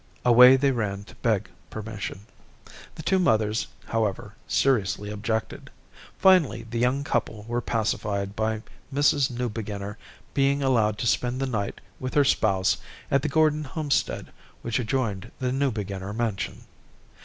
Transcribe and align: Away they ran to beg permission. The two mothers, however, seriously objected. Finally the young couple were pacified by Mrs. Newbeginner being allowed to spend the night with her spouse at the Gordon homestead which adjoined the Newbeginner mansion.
Away 0.25 0.55
they 0.55 0.71
ran 0.71 1.03
to 1.03 1.15
beg 1.17 1.47
permission. 1.69 2.21
The 2.95 3.03
two 3.03 3.19
mothers, 3.19 3.67
however, 3.85 4.33
seriously 4.47 5.11
objected. 5.11 5.69
Finally 6.17 6.63
the 6.67 6.79
young 6.79 7.03
couple 7.03 7.45
were 7.47 7.61
pacified 7.61 8.35
by 8.35 8.63
Mrs. 8.91 9.29
Newbeginner 9.29 9.99
being 10.33 10.63
allowed 10.63 10.97
to 10.97 11.05
spend 11.05 11.39
the 11.39 11.45
night 11.45 11.81
with 11.99 12.15
her 12.15 12.25
spouse 12.25 12.77
at 13.11 13.21
the 13.21 13.29
Gordon 13.29 13.63
homestead 13.63 14.31
which 14.63 14.79
adjoined 14.79 15.31
the 15.37 15.51
Newbeginner 15.51 16.13
mansion. 16.13 16.63